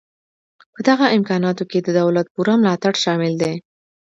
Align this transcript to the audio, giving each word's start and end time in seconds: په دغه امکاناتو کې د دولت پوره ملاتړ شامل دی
په 0.73 0.79
دغه 0.89 1.05
امکاناتو 1.17 1.63
کې 1.71 1.79
د 1.81 1.87
دولت 1.99 2.25
پوره 2.33 2.53
ملاتړ 2.61 2.93
شامل 3.03 3.33
دی 3.41 3.53